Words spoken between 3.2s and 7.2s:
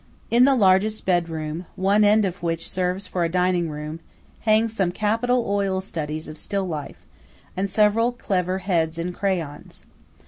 a dining room, hang some capital oil studies of still life,